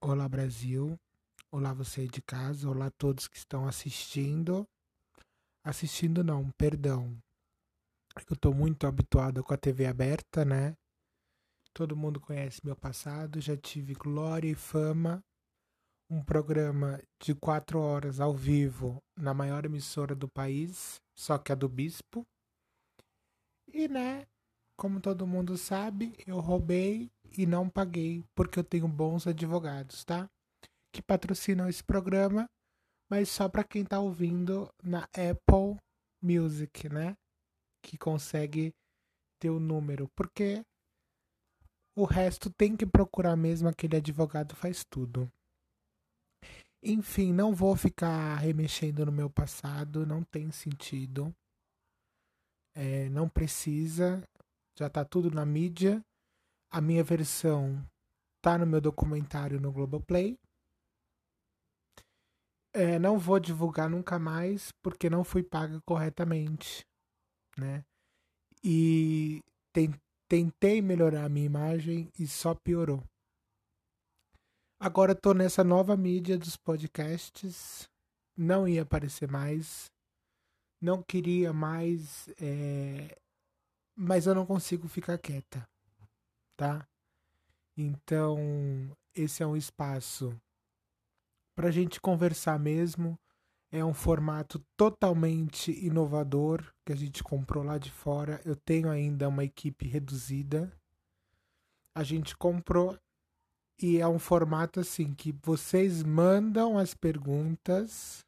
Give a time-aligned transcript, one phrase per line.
[0.00, 0.96] Olá Brasil,
[1.50, 4.64] olá você de casa, olá todos que estão assistindo.
[5.64, 7.18] Assistindo não, perdão.
[8.14, 10.76] Eu estou muito habituado com a TV aberta, né?
[11.74, 15.20] Todo mundo conhece meu passado, já tive glória e fama.
[16.08, 21.56] Um programa de quatro horas ao vivo na maior emissora do país, só que a
[21.56, 22.24] do Bispo.
[23.66, 24.28] E né,
[24.76, 30.28] como todo mundo sabe, eu roubei e não paguei, porque eu tenho bons advogados, tá?
[30.92, 32.48] Que patrocinam esse programa,
[33.10, 35.78] mas só para quem tá ouvindo na Apple
[36.22, 37.16] Music, né?
[37.82, 38.72] Que consegue
[39.40, 40.62] ter o número, porque
[41.96, 45.30] o resto tem que procurar mesmo aquele advogado faz tudo.
[46.82, 51.34] Enfim, não vou ficar remexendo no meu passado, não tem sentido.
[52.74, 54.22] É, não precisa,
[54.78, 56.00] já tá tudo na mídia.
[56.70, 57.84] A minha versão
[58.42, 60.38] tá no meu documentário no Globoplay.
[62.72, 66.86] É, não vou divulgar nunca mais porque não fui paga corretamente,
[67.56, 67.84] né?
[68.62, 69.42] E
[70.28, 73.02] tentei melhorar a minha imagem e só piorou.
[74.80, 77.88] Agora tô nessa nova mídia dos podcasts.
[78.36, 79.90] Não ia aparecer mais.
[80.80, 82.28] Não queria mais.
[82.40, 83.18] É...
[83.96, 85.68] Mas eu não consigo ficar quieta.
[86.58, 86.84] Tá?
[87.76, 88.36] Então,
[89.14, 90.36] esse é um espaço
[91.54, 93.16] para a gente conversar mesmo.
[93.70, 98.40] É um formato totalmente inovador que a gente comprou lá de fora.
[98.44, 100.76] Eu tenho ainda uma equipe reduzida.
[101.94, 102.98] A gente comprou
[103.80, 108.26] e é um formato assim que vocês mandam as perguntas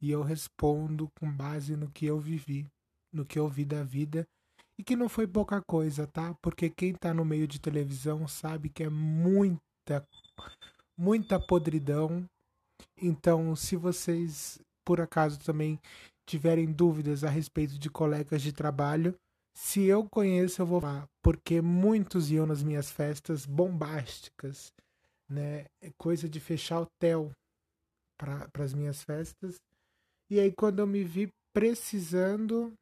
[0.00, 2.64] e eu respondo com base no que eu vivi,
[3.12, 4.24] no que eu vi da vida.
[4.78, 6.34] E que não foi pouca coisa, tá?
[6.42, 10.04] Porque quem tá no meio de televisão sabe que é muita,
[10.98, 12.24] muita podridão.
[13.00, 15.80] Então, se vocês por acaso também
[16.26, 19.14] tiverem dúvidas a respeito de colegas de trabalho,
[19.56, 24.72] se eu conheço, eu vou falar, porque muitos iam nas minhas festas bombásticas,
[25.28, 25.66] né?
[25.80, 27.30] É coisa de fechar hotel
[28.18, 29.56] para as minhas festas.
[30.28, 32.72] E aí, quando eu me vi precisando,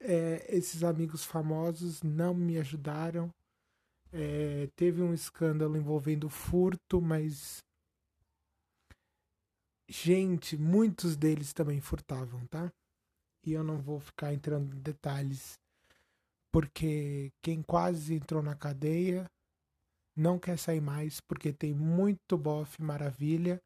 [0.00, 3.32] é, esses amigos famosos não me ajudaram.
[4.12, 7.64] É, teve um escândalo envolvendo furto, mas.
[9.90, 12.70] Gente, muitos deles também furtavam, tá?
[13.48, 15.58] e eu não vou ficar entrando em detalhes,
[16.52, 19.30] porque quem quase entrou na cadeia
[20.14, 23.62] não quer sair mais, porque tem muito bofe maravilha,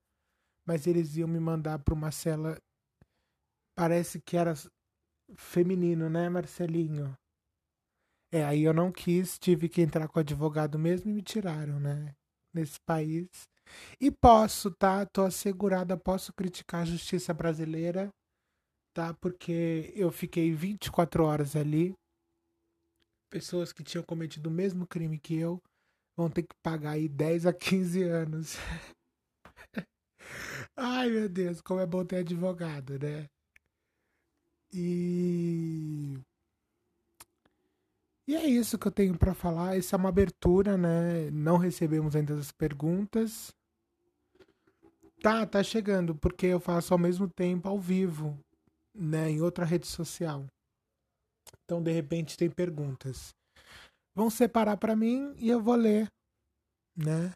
[0.67, 2.61] mas eles iam me mandar para uma cela,
[3.75, 4.55] parece que era
[5.37, 7.15] feminino, né, Marcelinho?
[8.33, 11.79] É, aí eu não quis, tive que entrar com o advogado mesmo e me tiraram,
[11.79, 12.15] né?
[12.55, 13.29] Nesse país.
[14.01, 15.05] E posso, tá?
[15.07, 18.11] Tô assegurada, posso criticar a justiça brasileira
[18.93, 19.15] tá?
[19.15, 21.95] Porque eu fiquei 24 horas ali.
[23.31, 25.61] Pessoas que tinham cometido o mesmo crime que eu
[26.17, 28.57] vão ter que pagar aí 10 a 15 anos.
[30.77, 33.27] Ai, meu Deus, como é bom ter advogado, né?
[34.73, 36.19] E
[38.27, 39.77] e é isso que eu tenho para falar.
[39.77, 41.31] Essa é uma abertura, né?
[41.31, 43.53] Não recebemos ainda as perguntas.
[45.21, 48.39] Tá, tá chegando, porque eu faço ao mesmo tempo ao vivo
[48.95, 50.47] né, em outra rede social.
[51.65, 53.35] Então, de repente, tem perguntas.
[54.15, 56.09] Vão separar para mim e eu vou ler,
[56.97, 57.33] né?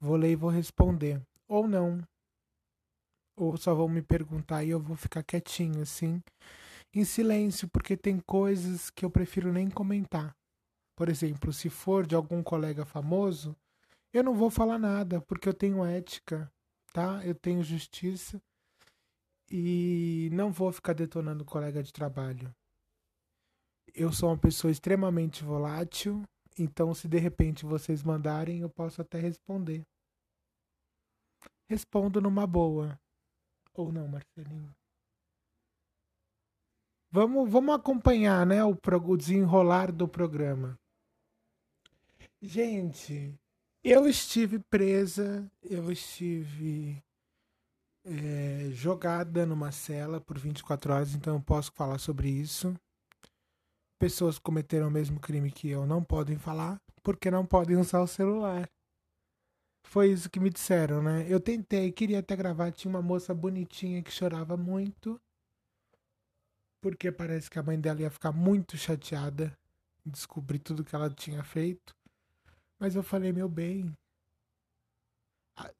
[0.00, 1.20] Vou ler e vou responder.
[1.46, 2.02] Ou não.
[3.38, 6.20] Ou só vão me perguntar e eu vou ficar quietinho, assim,
[6.92, 10.34] em silêncio, porque tem coisas que eu prefiro nem comentar.
[10.96, 13.56] Por exemplo, se for de algum colega famoso,
[14.12, 16.50] eu não vou falar nada, porque eu tenho ética,
[16.92, 17.24] tá?
[17.24, 18.42] Eu tenho justiça
[19.48, 22.52] e não vou ficar detonando colega de trabalho.
[23.94, 26.22] Eu sou uma pessoa extremamente volátil,
[26.58, 29.82] então se de repente vocês mandarem, eu posso até responder.
[31.70, 32.98] Respondo numa boa.
[33.78, 34.74] Ou não, Marcelinho?
[37.12, 40.76] Vamos, vamos acompanhar, né, o, o desenrolar do programa.
[42.42, 43.38] Gente,
[43.84, 47.00] eu estive presa, eu estive
[48.04, 52.74] é, jogada numa cela por 24 horas, então eu posso falar sobre isso.
[53.96, 58.08] Pessoas cometeram o mesmo crime que eu não podem falar porque não podem usar o
[58.08, 58.68] celular.
[59.88, 61.24] Foi isso que me disseram, né?
[61.30, 65.18] Eu tentei, queria até gravar, tinha uma moça bonitinha que chorava muito.
[66.82, 69.58] Porque parece que a mãe dela ia ficar muito chateada
[70.04, 71.96] em descobrir tudo que ela tinha feito.
[72.78, 73.90] Mas eu falei, meu bem,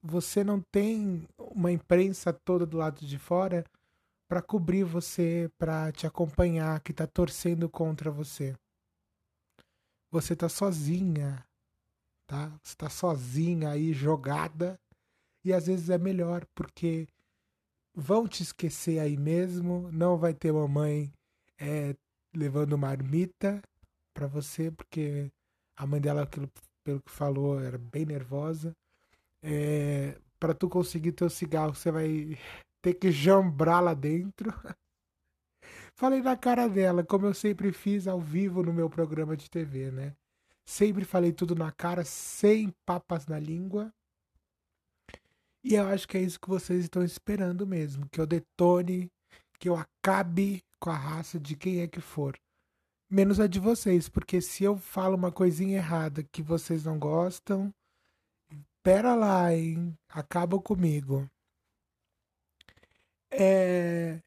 [0.03, 3.63] você não tem uma imprensa toda do lado de fora
[4.27, 8.57] para cobrir você, para te acompanhar, que tá torcendo contra você.
[10.11, 11.45] Você tá sozinha,
[12.29, 12.53] tá?
[12.63, 14.79] Você tá sozinha aí jogada
[15.45, 17.09] e às vezes é melhor porque
[17.95, 21.13] vão te esquecer aí mesmo, não vai ter mamãe
[21.59, 21.97] é,
[22.37, 23.61] levando marmita
[24.15, 25.33] para você porque
[25.77, 26.29] a mãe dela,
[26.85, 28.77] pelo que falou, era bem nervosa.
[29.43, 32.39] É, para tu conseguir teu cigarro, você vai
[32.83, 34.53] ter que jambrar lá dentro.
[35.95, 39.91] Falei na cara dela, como eu sempre fiz ao vivo no meu programa de TV,
[39.91, 40.17] né?
[40.69, 43.91] Sempre falei tudo na cara, sem papas na língua.
[45.65, 49.11] E eu acho que é isso que vocês estão esperando mesmo, que eu detone,
[49.59, 52.39] que eu acabe com a raça de quem é que for.
[53.09, 57.73] Menos a de vocês, porque se eu falo uma coisinha errada que vocês não gostam,
[58.83, 59.97] pera lá, hein?
[60.07, 61.27] Acaba comigo.
[63.31, 64.21] É...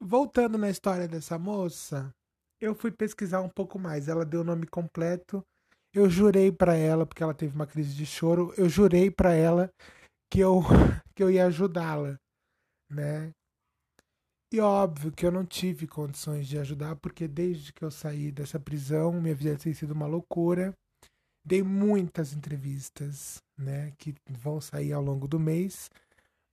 [0.00, 2.10] Voltando na história dessa moça,
[2.58, 4.08] eu fui pesquisar um pouco mais.
[4.08, 5.44] Ela deu o nome completo.
[5.96, 9.72] Eu jurei para ela, porque ela teve uma crise de choro, eu jurei para ela
[10.30, 10.60] que eu,
[11.16, 12.18] que eu ia ajudá-la,
[12.92, 13.30] né?
[14.52, 18.60] E óbvio que eu não tive condições de ajudar, porque desde que eu saí dessa
[18.60, 20.74] prisão, minha vida tem sido uma loucura.
[21.42, 25.88] Dei muitas entrevistas, né, que vão sair ao longo do mês,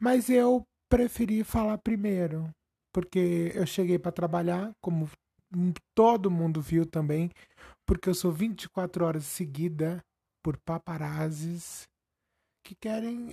[0.01, 2.49] mas eu preferi falar primeiro,
[2.93, 5.09] porque eu cheguei para trabalhar, como
[5.93, 7.29] todo mundo viu também,
[7.85, 10.03] porque eu sou 24 horas seguida
[10.43, 11.87] por paparazzis
[12.63, 13.29] que querem,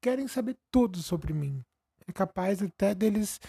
[0.00, 1.62] querem saber tudo sobre mim.
[2.06, 3.40] É capaz até deles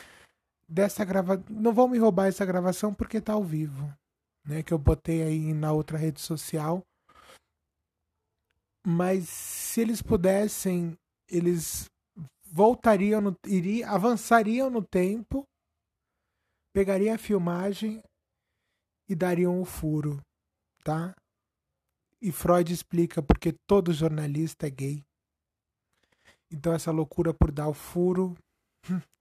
[0.67, 1.43] dessa gravação.
[1.49, 3.93] Não vão me roubar essa gravação porque tá ao vivo,
[4.45, 4.63] né?
[4.63, 6.83] Que eu botei aí na outra rede social.
[8.85, 10.97] Mas se eles pudessem,
[11.27, 11.89] eles
[12.45, 15.43] voltariam, no, iriam, avançariam no tempo,
[16.71, 18.01] pegariam a filmagem
[19.07, 20.21] e dariam o furo,
[20.83, 21.13] tá?
[22.21, 25.03] E Freud explica porque todo jornalista é gay.
[26.51, 28.35] Então essa loucura por dar o furo,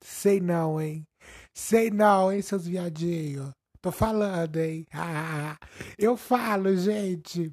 [0.02, 1.06] sei não, hein?
[1.52, 3.50] Sei não, hein, seus viadinhos.
[3.80, 4.86] Tô falando, hein?
[5.98, 7.52] eu falo, gente.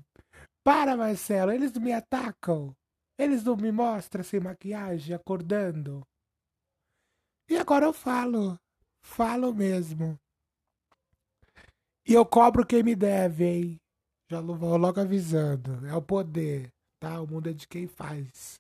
[0.63, 2.74] Para, Marcelo, eles me atacam.
[3.18, 6.01] Eles não me mostram sem maquiagem, acordando.
[7.50, 8.57] E agora eu falo.
[9.04, 10.18] Falo mesmo.
[12.07, 13.77] E eu cobro quem me deve, hein?
[14.30, 15.86] Já vou logo avisando.
[15.86, 16.69] É o poder,
[17.00, 17.21] tá?
[17.21, 18.59] O mundo é de quem faz.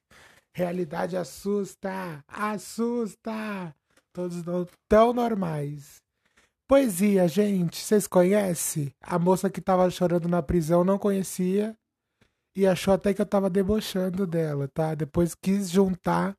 [0.53, 3.73] Realidade assusta, assusta.
[4.13, 6.01] Todos não tão normais.
[6.67, 8.93] Poesia, gente, vocês conhecem?
[9.01, 11.75] A moça que tava chorando na prisão não conhecia
[12.55, 14.93] e achou até que eu tava debochando dela, tá?
[14.95, 16.35] Depois quis juntar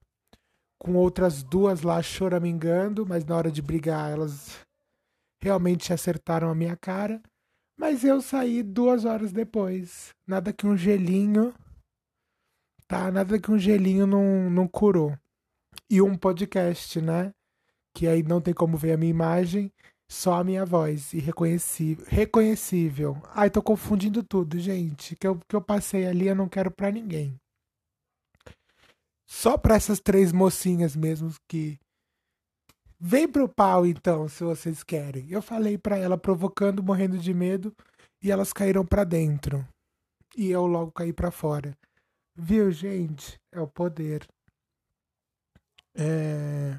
[0.78, 4.58] com outras duas lá choramingando, mas na hora de brigar elas
[5.42, 7.20] realmente acertaram a minha cara.
[7.76, 10.14] Mas eu saí duas horas depois.
[10.26, 11.52] Nada que um gelinho.
[12.86, 13.10] Tá?
[13.10, 15.18] Nada que um gelinho não, não curou.
[15.90, 17.32] E um podcast, né?
[17.94, 19.72] Que aí não tem como ver a minha imagem.
[20.08, 22.04] Só a minha voz, irreconhecível.
[22.06, 23.16] Reconhecível.
[23.34, 25.16] Ai, tô confundindo tudo, gente.
[25.16, 27.34] Que eu, que eu passei ali eu não quero pra ninguém.
[29.26, 31.78] Só pra essas três mocinhas mesmo que.
[33.04, 35.28] Vem pro pau então, se vocês querem.
[35.28, 37.74] Eu falei pra ela, provocando, morrendo de medo,
[38.22, 39.66] e elas caíram pra dentro.
[40.36, 41.76] E eu logo caí pra fora.
[42.36, 43.40] Viu, gente?
[43.50, 44.24] É o poder.
[45.96, 46.78] É.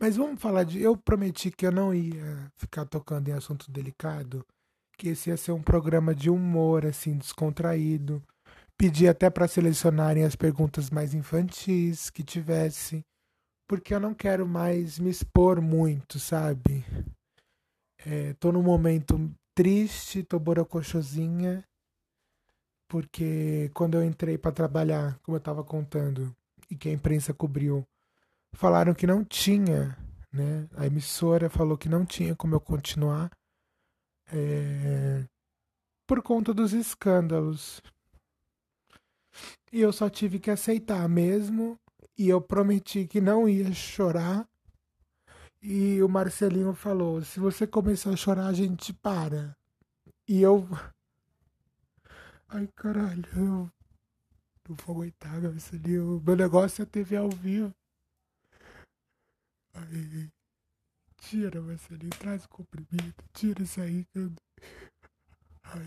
[0.00, 0.80] Mas vamos falar de.
[0.80, 4.46] Eu prometi que eu não ia ficar tocando em assunto delicado,
[4.96, 8.22] que esse ia ser um programa de humor, assim, descontraído.
[8.78, 13.04] Pedi até para selecionarem as perguntas mais infantis que tivesse,
[13.66, 16.84] porque eu não quero mais me expor muito, sabe?
[18.06, 21.64] É, tô num momento triste, tô borocochosinha,
[22.88, 26.34] porque quando eu entrei para trabalhar, como eu tava contando,
[26.70, 27.86] e que a imprensa cobriu
[28.54, 29.96] falaram que não tinha,
[30.32, 30.68] né?
[30.76, 33.30] A emissora falou que não tinha como eu continuar
[34.32, 35.24] é,
[36.06, 37.80] por conta dos escândalos.
[39.72, 41.76] E eu só tive que aceitar mesmo.
[42.16, 44.48] E eu prometi que não ia chorar.
[45.60, 49.56] E o Marcelinho falou: se você começar a chorar, a gente para.
[50.28, 50.68] E eu.
[52.48, 53.70] Ai, caralho, eu
[54.68, 56.22] não vou aguentar, Marcelinho.
[56.24, 57.74] Meu negócio é TV ao vivo.
[59.74, 60.30] Ai,
[61.18, 64.06] tira, Marcelinho, traz o comprimido, tira isso aí.
[65.64, 65.82] Ai,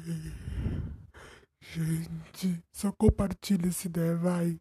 [1.61, 4.59] Gente, só compartilha essa ideia, vai.